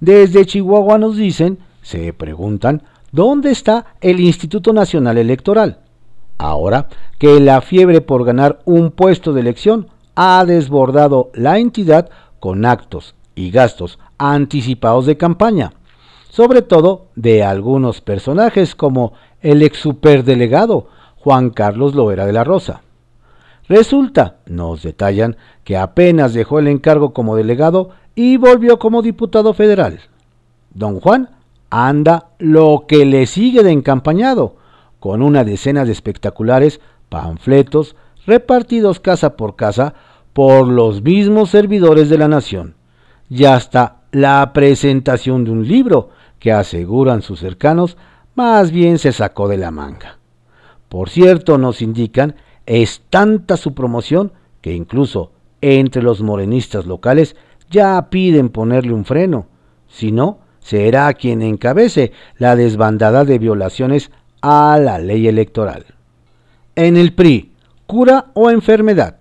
Desde 0.00 0.46
Chihuahua 0.46 0.98
nos 0.98 1.16
dicen, 1.16 1.58
se 1.82 2.12
preguntan, 2.12 2.82
¿Dónde 3.16 3.50
está 3.50 3.86
el 4.02 4.20
Instituto 4.20 4.74
Nacional 4.74 5.16
Electoral? 5.16 5.78
Ahora 6.36 6.88
que 7.18 7.40
la 7.40 7.62
fiebre 7.62 8.02
por 8.02 8.26
ganar 8.26 8.58
un 8.66 8.90
puesto 8.90 9.32
de 9.32 9.40
elección 9.40 9.88
ha 10.16 10.44
desbordado 10.44 11.30
la 11.32 11.58
entidad 11.58 12.10
con 12.40 12.66
actos 12.66 13.14
y 13.34 13.50
gastos 13.50 13.98
anticipados 14.18 15.06
de 15.06 15.16
campaña, 15.16 15.72
sobre 16.28 16.60
todo 16.60 17.06
de 17.14 17.42
algunos 17.42 18.02
personajes 18.02 18.74
como 18.74 19.14
el 19.40 19.62
ex 19.62 19.78
superdelegado 19.78 20.88
Juan 21.16 21.48
Carlos 21.48 21.94
Loera 21.94 22.26
de 22.26 22.34
la 22.34 22.44
Rosa. 22.44 22.82
Resulta, 23.68 24.36
nos 24.46 24.82
detallan, 24.82 25.36
que 25.64 25.76
apenas 25.76 26.34
dejó 26.34 26.58
el 26.58 26.68
encargo 26.68 27.12
como 27.12 27.36
delegado 27.36 27.90
y 28.14 28.36
volvió 28.36 28.78
como 28.78 29.02
diputado 29.02 29.54
federal. 29.54 30.00
Don 30.72 31.00
Juan 31.00 31.30
anda 31.70 32.30
lo 32.38 32.84
que 32.86 33.04
le 33.04 33.26
sigue 33.26 33.62
de 33.62 33.72
encampañado, 33.72 34.56
con 35.00 35.22
una 35.22 35.44
decena 35.44 35.84
de 35.84 35.92
espectaculares 35.92 36.80
panfletos 37.08 37.96
repartidos 38.26 39.00
casa 39.00 39.36
por 39.36 39.56
casa 39.56 39.94
por 40.32 40.68
los 40.68 41.02
mismos 41.02 41.50
servidores 41.50 42.08
de 42.08 42.18
la 42.18 42.28
nación, 42.28 42.74
y 43.28 43.44
hasta 43.44 44.02
la 44.12 44.52
presentación 44.52 45.44
de 45.44 45.50
un 45.50 45.66
libro 45.66 46.10
que 46.38 46.52
aseguran 46.52 47.22
sus 47.22 47.40
cercanos 47.40 47.96
más 48.34 48.70
bien 48.70 48.98
se 48.98 49.12
sacó 49.12 49.48
de 49.48 49.56
la 49.56 49.70
manga. 49.70 50.18
Por 50.88 51.08
cierto, 51.08 51.58
nos 51.58 51.82
indican, 51.82 52.36
es 52.66 53.02
tanta 53.10 53.56
su 53.56 53.74
promoción 53.74 54.32
que 54.60 54.74
incluso 54.74 55.32
entre 55.60 56.02
los 56.02 56.20
morenistas 56.20 56.86
locales 56.86 57.36
ya 57.70 58.10
piden 58.10 58.48
ponerle 58.48 58.92
un 58.92 59.04
freno, 59.04 59.46
si 59.88 60.12
no, 60.12 60.40
será 60.58 61.12
quien 61.14 61.42
encabece 61.42 62.12
la 62.38 62.56
desbandada 62.56 63.24
de 63.24 63.38
violaciones 63.38 64.10
a 64.42 64.78
la 64.78 64.98
ley 64.98 65.28
electoral. 65.28 65.86
En 66.74 66.96
el 66.96 67.14
PRI, 67.14 67.52
cura 67.86 68.26
o 68.34 68.50
enfermedad. 68.50 69.16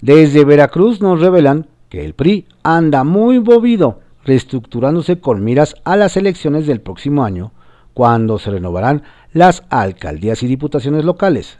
Desde 0.00 0.44
Veracruz 0.44 1.00
nos 1.00 1.20
revelan 1.20 1.68
que 1.88 2.04
el 2.04 2.14
PRI 2.14 2.46
anda 2.62 3.04
muy 3.04 3.40
movido, 3.40 4.00
reestructurándose 4.24 5.20
con 5.20 5.44
miras 5.44 5.76
a 5.84 5.96
las 5.96 6.16
elecciones 6.16 6.66
del 6.66 6.80
próximo 6.80 7.24
año, 7.24 7.52
cuando 7.94 8.38
se 8.38 8.50
renovarán 8.50 9.02
las 9.32 9.62
alcaldías 9.70 10.42
y 10.42 10.48
diputaciones 10.48 11.04
locales, 11.04 11.58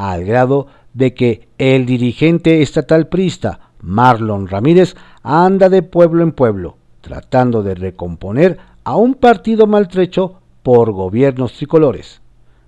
al 0.00 0.24
grado 0.24 0.66
de 0.94 1.12
que 1.12 1.48
el 1.58 1.84
dirigente 1.84 2.62
estatal 2.62 3.08
prista 3.08 3.72
Marlon 3.82 4.48
Ramírez 4.48 4.96
anda 5.22 5.68
de 5.68 5.82
pueblo 5.82 6.22
en 6.22 6.32
pueblo, 6.32 6.78
tratando 7.02 7.62
de 7.62 7.74
recomponer 7.74 8.56
a 8.82 8.96
un 8.96 9.12
partido 9.12 9.66
maltrecho 9.66 10.40
por 10.62 10.90
gobiernos 10.92 11.52
tricolores. 11.52 12.22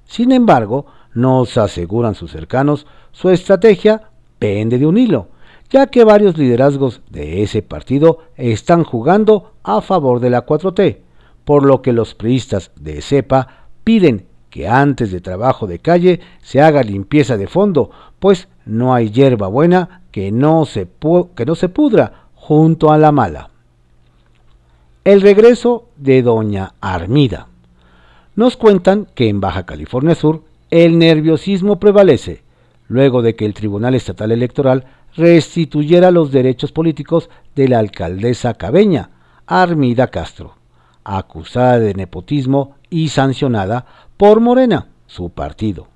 Sin 0.05 0.31
embargo, 0.31 0.85
nos 1.15 1.57
aseguran 1.57 2.15
sus 2.15 2.33
cercanos, 2.33 2.87
su 3.13 3.31
estrategia 3.31 4.11
pende 4.39 4.79
de 4.79 4.87
un 4.87 4.99
hilo, 4.99 5.29
ya 5.71 5.87
que 5.87 6.05
varios 6.05 6.37
liderazgos 6.37 7.01
de 7.09 7.43
ese 7.43 7.63
partido 7.63 8.19
están 8.37 8.85
jugando 8.85 9.55
a 9.63 9.81
favor 9.81 10.21
de 10.21 10.29
la 10.29 10.45
4T, 10.45 10.99
por 11.47 11.65
lo 11.65 11.81
que 11.81 11.95
los 11.95 12.15
priistas 12.15 12.73
de 12.77 13.01
CEPA 13.01 13.69
piden 13.85 14.27
que 14.53 14.69
antes 14.69 15.11
de 15.11 15.23
trabajo 15.23 15.67
de 15.67 15.79
calle 15.79 16.21
se 16.43 16.61
haga 16.61 16.83
limpieza 16.83 17.39
de 17.39 17.47
fondo, 17.47 17.91
pues 18.21 18.49
no 18.67 18.93
hay 18.93 19.11
hierba 19.11 19.49
buena 19.49 20.03
que 20.11 20.31
no 20.31 20.67
se, 20.67 20.87
que 21.35 21.47
no 21.47 21.55
se 21.55 21.71
pudra 21.71 22.27
junto 22.35 22.93
a 22.93 22.99
la 22.99 23.13
mala. 23.13 23.49
El 25.05 25.23
regreso 25.23 25.89
de 25.97 26.21
doña 26.21 26.75
Armida. 26.83 27.49
Nos 28.37 28.59
cuentan 28.59 29.09
que 29.15 29.31
en 29.31 29.41
Baja 29.41 29.65
California 29.65 30.15
Sur 30.15 30.43
el 30.71 30.99
nerviosismo 30.99 31.81
prevalece, 31.81 32.43
luego 32.89 33.23
de 33.23 33.35
que 33.35 33.47
el 33.47 33.55
Tribunal 33.55 33.95
Estatal 33.95 34.33
Electoral 34.33 34.85
restituyera 35.17 36.11
los 36.11 36.31
derechos 36.31 36.73
políticos 36.73 37.31
de 37.55 37.69
la 37.69 37.79
alcaldesa 37.79 38.53
cabeña, 38.53 39.13
Armida 39.47 40.09
Castro, 40.09 40.57
acusada 41.05 41.79
de 41.79 41.95
nepotismo 41.95 42.77
y 42.91 43.09
sancionada 43.09 43.87
por 44.17 44.41
Morena, 44.41 44.89
su 45.07 45.31
partido. 45.31 45.89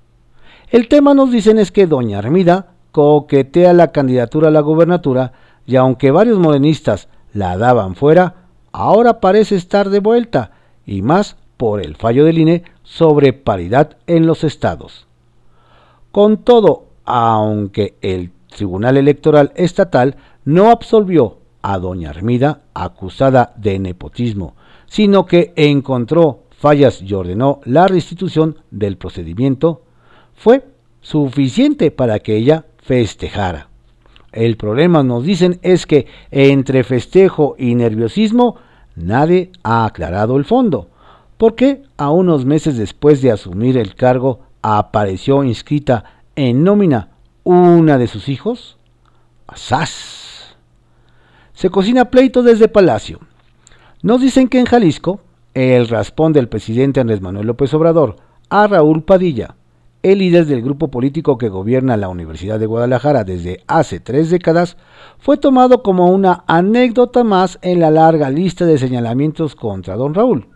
El 0.69 0.87
tema 0.87 1.13
nos 1.13 1.31
dicen 1.31 1.59
es 1.59 1.71
que 1.71 1.87
doña 1.87 2.19
Armida 2.19 2.73
coquetea 2.91 3.73
la 3.73 3.91
candidatura 3.91 4.49
a 4.49 4.51
la 4.51 4.61
gobernatura 4.61 5.33
y 5.65 5.75
aunque 5.75 6.11
varios 6.11 6.39
morenistas 6.39 7.09
la 7.33 7.57
daban 7.57 7.95
fuera, 7.95 8.47
ahora 8.71 9.19
parece 9.19 9.55
estar 9.55 9.89
de 9.89 9.99
vuelta, 9.99 10.51
y 10.85 11.01
más 11.01 11.35
por 11.57 11.81
el 11.81 11.95
fallo 11.95 12.25
del 12.25 12.37
INE 12.37 12.63
sobre 12.83 13.33
paridad 13.33 13.97
en 14.07 14.25
los 14.25 14.43
estados. 14.43 15.07
Con 16.11 16.37
todo, 16.37 16.85
aunque 17.05 17.95
el 18.01 18.31
Tribunal 18.47 18.97
Electoral 18.97 19.51
Estatal 19.55 20.15
no 20.45 20.69
absolvió 20.71 21.37
a 21.61 21.77
doña 21.79 22.09
Armida 22.09 22.61
acusada 22.73 23.53
de 23.57 23.77
nepotismo, 23.79 24.55
sino 24.85 25.25
que 25.25 25.53
encontró 25.55 26.43
fallas 26.57 27.01
y 27.01 27.13
ordenó 27.13 27.61
la 27.65 27.87
restitución 27.87 28.57
del 28.71 28.97
procedimiento, 28.97 29.83
fue 30.35 30.65
suficiente 31.01 31.91
para 31.91 32.19
que 32.19 32.35
ella 32.35 32.65
festejara. 32.79 33.69
El 34.31 34.57
problema, 34.57 35.03
nos 35.03 35.23
dicen, 35.23 35.59
es 35.61 35.85
que 35.85 36.07
entre 36.31 36.83
festejo 36.83 37.55
y 37.57 37.75
nerviosismo 37.75 38.57
nadie 38.95 39.51
ha 39.63 39.85
aclarado 39.85 40.37
el 40.37 40.45
fondo. 40.45 40.89
¿Por 41.37 41.55
qué 41.55 41.83
a 41.97 42.11
unos 42.11 42.45
meses 42.45 42.77
después 42.77 43.21
de 43.21 43.31
asumir 43.31 43.77
el 43.77 43.95
cargo 43.95 44.41
apareció 44.61 45.43
inscrita 45.43 46.03
en 46.35 46.63
nómina 46.63 47.11
una 47.43 47.97
de 47.97 48.07
sus 48.07 48.27
hijos? 48.27 48.77
¡Asaz! 49.47 50.55
Se 51.53 51.69
cocina 51.69 52.05
pleito 52.05 52.43
desde 52.43 52.67
Palacio. 52.67 53.19
Nos 54.01 54.21
dicen 54.21 54.47
que 54.47 54.59
en 54.59 54.65
Jalisco, 54.65 55.21
el 55.57 55.87
raspón 55.87 56.33
del 56.33 56.49
presidente 56.49 56.99
Andrés 56.99 57.19
Manuel 57.19 57.47
López 57.47 57.73
Obrador 57.73 58.17
a 58.47 58.67
Raúl 58.67 59.01
Padilla, 59.01 59.55
el 60.03 60.19
líder 60.19 60.45
del 60.45 60.61
grupo 60.61 60.89
político 60.89 61.39
que 61.39 61.49
gobierna 61.49 61.97
la 61.97 62.09
Universidad 62.09 62.59
de 62.59 62.67
Guadalajara 62.67 63.23
desde 63.23 63.63
hace 63.65 63.99
tres 63.99 64.29
décadas, 64.29 64.77
fue 65.17 65.37
tomado 65.37 65.81
como 65.81 66.11
una 66.11 66.43
anécdota 66.45 67.23
más 67.23 67.57
en 67.63 67.79
la 67.79 67.89
larga 67.89 68.29
lista 68.29 68.67
de 68.67 68.77
señalamientos 68.77 69.55
contra 69.55 69.95
don 69.95 70.13
Raúl. 70.13 70.47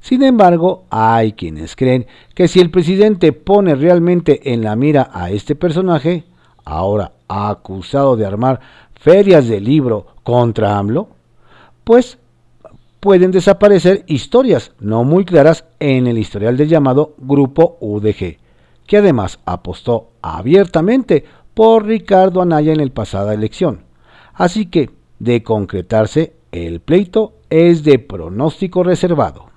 Sin 0.00 0.22
embargo, 0.22 0.84
hay 0.90 1.32
quienes 1.32 1.74
creen 1.74 2.06
que 2.34 2.46
si 2.46 2.60
el 2.60 2.70
presidente 2.70 3.32
pone 3.32 3.74
realmente 3.74 4.52
en 4.52 4.62
la 4.62 4.76
mira 4.76 5.08
a 5.14 5.30
este 5.30 5.54
personaje, 5.54 6.24
ahora 6.62 7.12
acusado 7.26 8.18
de 8.18 8.26
armar 8.26 8.60
ferias 9.00 9.48
de 9.48 9.62
libro 9.62 10.08
contra 10.22 10.76
AMLO, 10.76 11.08
pues 11.84 12.18
pueden 13.06 13.30
desaparecer 13.30 14.02
historias 14.08 14.72
no 14.80 15.04
muy 15.04 15.24
claras 15.24 15.64
en 15.78 16.08
el 16.08 16.18
historial 16.18 16.56
del 16.56 16.68
llamado 16.68 17.14
Grupo 17.18 17.76
UDG, 17.78 18.38
que 18.84 18.96
además 18.96 19.38
apostó 19.44 20.10
abiertamente 20.22 21.24
por 21.54 21.86
Ricardo 21.86 22.42
Anaya 22.42 22.72
en 22.72 22.80
el 22.80 22.90
pasada 22.90 23.32
elección. 23.32 23.84
Así 24.34 24.66
que, 24.66 24.90
de 25.20 25.44
concretarse, 25.44 26.34
el 26.50 26.80
pleito 26.80 27.34
es 27.48 27.84
de 27.84 28.00
pronóstico 28.00 28.82
reservado. 28.82 29.50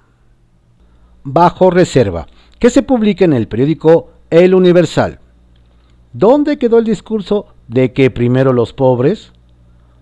Bajo 1.24 1.72
reserva, 1.72 2.28
que 2.60 2.70
se 2.70 2.84
publica 2.84 3.26
en 3.26 3.34
el 3.34 3.48
periódico 3.48 4.12
El 4.30 4.54
Universal. 4.54 5.22
¿Dónde 6.14 6.60
quedó 6.60 6.78
el 6.78 6.86
discurso 6.86 7.48
de 7.68 7.94
que 7.94 8.12
primero 8.12 8.54
los 8.54 8.74
pobres? 8.74 9.34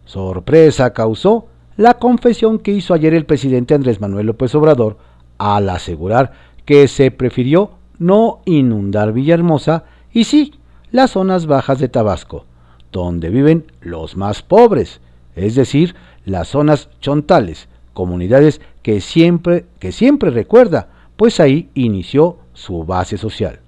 Sorpresa 0.04 0.92
causó 0.92 1.48
la 1.78 1.94
confesión 1.94 2.58
que 2.60 2.72
hizo 2.72 2.94
ayer 2.94 3.14
el 3.14 3.26
presidente 3.26 3.76
Andrés 3.76 4.02
Manuel 4.02 4.26
López 4.26 4.54
Obrador 4.56 4.98
al 5.38 5.70
asegurar 5.70 6.34
que 6.66 6.88
se 6.88 7.12
prefirió 7.12 7.72
no 8.00 8.42
inundar 8.46 9.14
Villahermosa 9.14 9.86
y 10.12 10.26
sí 10.26 10.56
las 10.92 11.12
zonas 11.12 11.46
bajas 11.46 11.80
de 11.80 11.88
Tabasco, 11.88 12.46
donde 12.92 13.30
viven 13.30 13.72
los 13.82 14.18
más 14.18 14.42
pobres, 14.42 15.02
es 15.36 15.56
decir, 15.56 15.96
las 16.26 16.48
zonas 16.48 16.90
chontales, 17.00 17.68
comunidades 17.94 18.60
que 18.82 19.00
siempre, 19.02 19.66
que 19.80 19.92
siempre 19.92 20.32
recuerda, 20.32 20.90
pues 21.16 21.40
ahí 21.40 21.70
inició 21.74 22.38
su 22.54 22.84
base 22.86 23.18
social. 23.18 23.60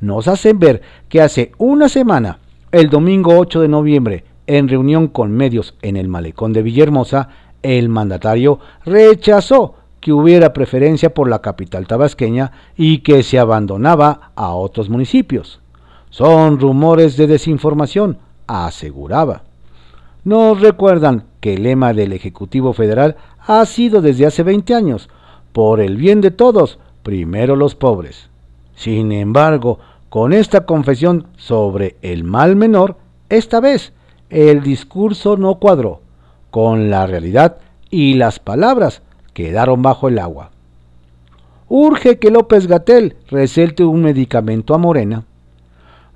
Nos 0.00 0.28
hacen 0.28 0.58
ver 0.58 0.80
que 1.08 1.20
hace 1.20 1.52
una 1.58 1.88
semana, 1.88 2.38
el 2.72 2.88
domingo 2.88 3.36
8 3.36 3.60
de 3.60 3.68
noviembre, 3.68 4.24
en 4.48 4.66
reunión 4.66 5.08
con 5.08 5.30
medios 5.30 5.74
en 5.82 5.96
el 5.96 6.08
malecón 6.08 6.52
de 6.52 6.62
Villahermosa, 6.62 7.28
el 7.62 7.88
mandatario 7.88 8.58
rechazó 8.84 9.74
que 10.00 10.12
hubiera 10.12 10.52
preferencia 10.52 11.12
por 11.12 11.28
la 11.28 11.40
capital 11.40 11.86
tabasqueña 11.86 12.52
y 12.76 12.98
que 12.98 13.22
se 13.22 13.38
abandonaba 13.38 14.32
a 14.34 14.54
otros 14.54 14.88
municipios. 14.88 15.60
Son 16.10 16.58
rumores 16.58 17.16
de 17.18 17.26
desinformación, 17.26 18.18
aseguraba. 18.46 19.42
Nos 20.24 20.60
recuerdan 20.60 21.24
que 21.40 21.54
el 21.54 21.64
lema 21.64 21.92
del 21.92 22.14
Ejecutivo 22.14 22.72
Federal 22.72 23.16
ha 23.46 23.64
sido 23.66 24.00
desde 24.00 24.26
hace 24.26 24.42
20 24.42 24.74
años, 24.74 25.10
por 25.52 25.80
el 25.80 25.96
bien 25.96 26.22
de 26.22 26.30
todos, 26.30 26.78
primero 27.02 27.54
los 27.54 27.74
pobres. 27.74 28.30
Sin 28.74 29.12
embargo, 29.12 29.78
con 30.08 30.32
esta 30.32 30.64
confesión 30.64 31.26
sobre 31.36 31.96
el 32.00 32.24
mal 32.24 32.56
menor, 32.56 32.96
esta 33.28 33.60
vez 33.60 33.92
el 34.30 34.62
discurso 34.62 35.36
no 35.36 35.56
cuadró 35.56 36.00
con 36.50 36.90
la 36.90 37.06
realidad 37.06 37.58
y 37.90 38.14
las 38.14 38.38
palabras 38.38 39.02
quedaron 39.32 39.82
bajo 39.82 40.08
el 40.08 40.18
agua. 40.18 40.50
Urge 41.68 42.18
que 42.18 42.30
López 42.30 42.66
Gatel 42.66 43.16
recelte 43.28 43.84
un 43.84 44.02
medicamento 44.02 44.74
a 44.74 44.78
Morena. 44.78 45.24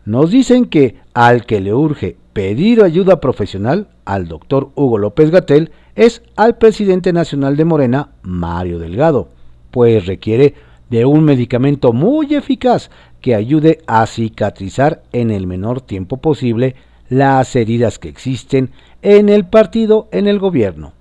Nos 0.04 0.30
dicen 0.30 0.64
que 0.66 0.96
al 1.14 1.44
que 1.46 1.60
le 1.60 1.74
urge 1.74 2.16
pedir 2.32 2.82
ayuda 2.82 3.20
profesional 3.20 3.88
al 4.04 4.28
doctor 4.28 4.70
Hugo 4.74 4.98
López 4.98 5.30
Gatel 5.30 5.70
es 5.94 6.22
al 6.36 6.56
presidente 6.56 7.12
nacional 7.12 7.56
de 7.56 7.66
Morena, 7.66 8.08
Mario 8.22 8.78
Delgado, 8.78 9.28
pues 9.70 10.06
requiere 10.06 10.54
de 10.88 11.04
un 11.04 11.24
medicamento 11.24 11.92
muy 11.92 12.34
eficaz 12.34 12.90
que 13.20 13.34
ayude 13.34 13.78
a 13.86 14.06
cicatrizar 14.06 15.02
en 15.12 15.30
el 15.30 15.46
menor 15.46 15.80
tiempo 15.80 16.16
posible 16.16 16.74
las 17.12 17.54
heridas 17.56 17.98
que 17.98 18.08
existen 18.08 18.70
en 19.02 19.28
el 19.28 19.44
partido 19.44 20.08
en 20.12 20.26
el 20.26 20.38
gobierno. 20.38 20.92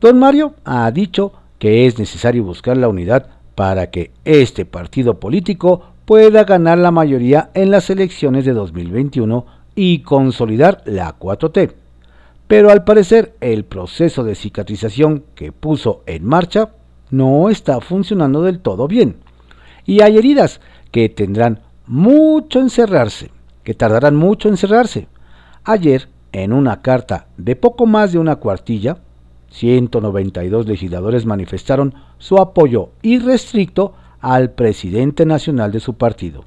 Don 0.00 0.18
Mario 0.18 0.54
ha 0.64 0.90
dicho 0.90 1.34
que 1.58 1.86
es 1.86 1.98
necesario 1.98 2.42
buscar 2.42 2.78
la 2.78 2.88
unidad 2.88 3.26
para 3.54 3.90
que 3.90 4.12
este 4.24 4.64
partido 4.64 5.20
político 5.20 5.82
pueda 6.06 6.44
ganar 6.44 6.78
la 6.78 6.90
mayoría 6.90 7.50
en 7.52 7.70
las 7.70 7.90
elecciones 7.90 8.46
de 8.46 8.54
2021 8.54 9.44
y 9.74 9.98
consolidar 10.00 10.82
la 10.86 11.18
4T. 11.18 11.74
Pero 12.46 12.70
al 12.70 12.84
parecer 12.84 13.34
el 13.40 13.64
proceso 13.64 14.24
de 14.24 14.34
cicatrización 14.34 15.24
que 15.34 15.52
puso 15.52 16.02
en 16.06 16.24
marcha 16.24 16.70
no 17.10 17.50
está 17.50 17.80
funcionando 17.82 18.42
del 18.42 18.60
todo 18.60 18.88
bien. 18.88 19.16
Y 19.84 20.00
hay 20.00 20.16
heridas 20.16 20.62
que 20.90 21.10
tendrán 21.10 21.60
mucho 21.86 22.58
en 22.58 22.70
cerrarse, 22.70 23.30
que 23.64 23.74
tardarán 23.74 24.16
mucho 24.16 24.48
en 24.48 24.56
cerrarse. 24.56 25.08
Ayer, 25.64 26.08
en 26.32 26.52
una 26.52 26.80
carta 26.82 27.26
de 27.36 27.56
poco 27.56 27.86
más 27.86 28.12
de 28.12 28.18
una 28.18 28.36
cuartilla, 28.36 28.98
192 29.50 30.66
legisladores 30.66 31.26
manifestaron 31.26 31.94
su 32.18 32.38
apoyo 32.38 32.90
irrestricto 33.02 33.94
al 34.20 34.50
presidente 34.52 35.26
nacional 35.26 35.72
de 35.72 35.80
su 35.80 35.94
partido. 35.94 36.44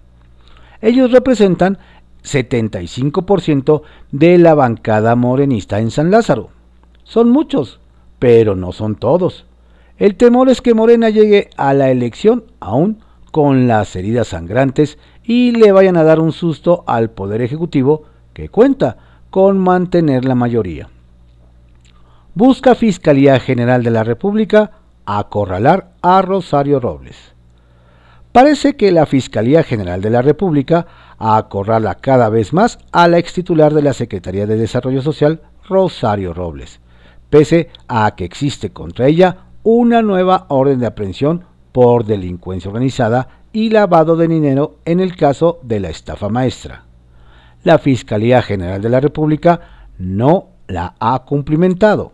Ellos 0.82 1.12
representan 1.12 1.78
75% 2.24 3.82
de 4.12 4.38
la 4.38 4.54
bancada 4.54 5.16
morenista 5.16 5.80
en 5.80 5.92
San 5.92 6.12
Lázaro. 6.12 6.50
Son 7.04 7.30
muchos, 7.30 7.80
pero 8.20 8.56
no 8.56 8.72
son 8.72 8.96
todos. 8.96 9.46
El 9.98 10.16
temor 10.16 10.50
es 10.50 10.62
que 10.62 10.74
Morena 10.74 11.10
llegue 11.10 11.50
a 11.58 11.74
la 11.74 11.92
elección 11.92 12.46
aún 12.60 13.00
con 13.34 13.68
las 13.68 13.98
heridas 13.98 14.30
sangrantes 14.30 14.98
y 15.26 15.52
le 15.52 15.74
vayan 15.74 15.98
a 15.98 16.06
dar 16.06 16.22
un 16.22 16.32
susto 16.32 16.86
al 16.88 17.10
Poder 17.10 17.42
Ejecutivo 17.42 18.04
que 18.32 18.48
cuenta 18.48 18.96
con 19.30 19.58
mantener 19.58 20.24
la 20.24 20.36
mayoría 20.36 20.88
busca 22.36 22.74
Fiscalía 22.74 23.40
General 23.40 23.84
de 23.84 23.92
la 23.92 24.04
República 24.04 24.72
acorralar 25.06 25.92
a 26.02 26.22
Rosario 26.22 26.80
Robles. 26.80 27.34
Parece 28.32 28.76
que 28.76 28.92
la 28.92 29.06
Fiscalía 29.06 29.62
General 29.64 30.02
de 30.02 30.10
la 30.10 30.24
República 30.24 30.88
acorrala 31.20 31.96
cada 31.96 32.30
vez 32.30 32.52
más 32.52 32.80
a 32.92 33.08
la 33.08 33.20
ex 33.20 33.34
titular 33.34 33.74
de 33.74 33.84
la 33.84 33.94
Secretaría 33.94 34.48
de 34.48 34.56
Desarrollo 34.56 35.04
Social, 35.04 35.42
Rosario 35.70 36.34
Robles, 36.34 36.80
pese 37.30 37.70
a 37.88 38.16
que 38.16 38.26
existe 38.26 38.72
contra 38.72 39.08
ella 39.08 39.46
una 39.62 40.02
nueva 40.02 40.48
orden 40.50 40.80
de 40.80 40.88
aprehensión 40.88 41.46
por 41.74 42.06
delincuencia 42.06 42.70
organizada 42.70 43.28
y 43.52 43.70
lavado 43.70 44.16
de 44.16 44.30
dinero 44.30 44.78
en 44.86 45.02
el 45.02 45.18
caso 45.18 45.60
de 45.64 45.82
la 45.82 45.90
estafa 45.90 46.30
maestra. 46.30 46.86
La 47.64 47.80
Fiscalía 47.80 48.42
General 48.42 48.82
de 48.82 48.90
la 48.90 49.02
República 49.02 49.90
no 49.98 50.48
la 50.68 50.96
ha 51.00 51.20
cumplimentado. 51.26 52.14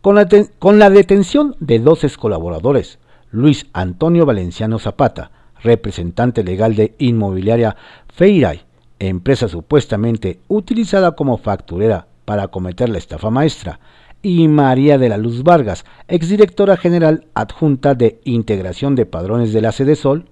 Con 0.00 0.16
la, 0.16 0.90
detención 0.90 1.56
de 1.60 1.78
dos 1.78 2.18
colaboradores, 2.18 2.98
Luis 3.30 3.66
Antonio 3.72 4.26
Valenciano 4.26 4.78
Zapata, 4.78 5.30
representante 5.62 6.44
legal 6.44 6.76
de 6.76 6.94
Inmobiliaria 6.98 7.74
Feiray, 8.12 8.60
empresa 8.98 9.48
supuestamente 9.48 10.40
utilizada 10.48 11.12
como 11.12 11.38
facturera 11.38 12.06
para 12.26 12.48
cometer 12.48 12.90
la 12.90 12.98
estafa 12.98 13.30
maestra, 13.30 13.80
y 14.24 14.48
María 14.48 14.96
de 14.96 15.10
la 15.10 15.18
Luz 15.18 15.42
Vargas, 15.42 15.84
exdirectora 16.08 16.78
general 16.78 17.26
adjunta 17.34 17.94
de 17.94 18.20
Integración 18.24 18.94
de 18.94 19.04
Padrones 19.04 19.52
de 19.52 19.60
la 19.60 19.70
Sede 19.70 19.96
Sol, 19.96 20.30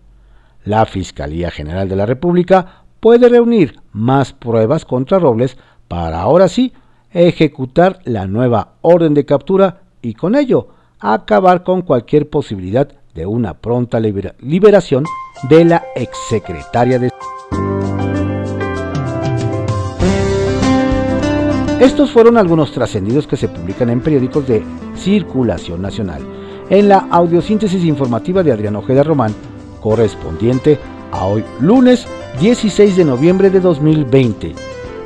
la 0.64 0.86
Fiscalía 0.86 1.50
General 1.50 1.88
de 1.88 1.96
la 1.96 2.06
República 2.06 2.84
puede 3.00 3.28
reunir 3.28 3.80
más 3.92 4.32
pruebas 4.32 4.86
contra 4.86 5.18
Robles 5.18 5.58
para 5.88 6.22
ahora 6.22 6.48
sí 6.48 6.72
ejecutar 7.10 7.98
la 8.04 8.26
nueva 8.26 8.76
orden 8.80 9.12
de 9.12 9.26
captura 9.26 9.82
y 10.00 10.14
con 10.14 10.36
ello 10.36 10.68
acabar 10.98 11.62
con 11.62 11.82
cualquier 11.82 12.30
posibilidad 12.30 12.88
de 13.14 13.26
una 13.26 13.54
pronta 13.54 14.00
liberación 14.00 15.04
de 15.50 15.64
la 15.66 15.84
exsecretaria 15.94 16.98
de 16.98 17.10
Estos 21.82 22.12
fueron 22.12 22.36
algunos 22.36 22.70
trascendidos 22.70 23.26
que 23.26 23.36
se 23.36 23.48
publican 23.48 23.90
en 23.90 24.00
periódicos 24.00 24.46
de 24.46 24.62
circulación 24.94 25.82
nacional. 25.82 26.22
En 26.70 26.88
la 26.88 27.08
audiosíntesis 27.10 27.84
informativa 27.84 28.44
de 28.44 28.52
Adrián 28.52 28.76
Ojeda 28.76 29.02
Román, 29.02 29.34
correspondiente 29.80 30.78
a 31.10 31.24
hoy 31.24 31.42
lunes 31.60 32.06
16 32.40 32.96
de 32.96 33.04
noviembre 33.04 33.50
de 33.50 33.58
2020. 33.58 34.54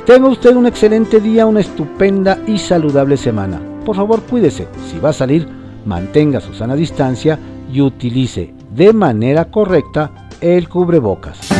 Tenga 0.05 0.29
usted 0.29 0.55
un 0.55 0.67
excelente 0.67 1.19
día, 1.19 1.47
una 1.47 1.61
estupenda 1.61 2.37
y 2.45 2.59
saludable 2.59 3.17
semana. 3.17 3.59
Por 3.83 3.95
favor, 3.95 4.21
cuídese. 4.21 4.67
Si 4.91 4.99
va 4.99 5.09
a 5.09 5.13
salir, 5.13 5.47
mantenga 5.83 6.39
su 6.39 6.53
sana 6.53 6.75
distancia 6.75 7.39
y 7.73 7.81
utilice 7.81 8.53
de 8.71 8.93
manera 8.93 9.45
correcta 9.45 10.29
el 10.41 10.69
cubrebocas. 10.69 11.56